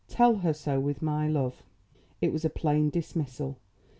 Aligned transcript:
Tell 0.07 0.37
her 0.37 0.51
so 0.51 0.79
with 0.79 1.03
my 1.03 1.27
love." 1.27 1.61
It 2.21 2.33
was 2.33 2.43
a 2.43 2.49
plain 2.49 2.89
dismissal. 2.89 3.59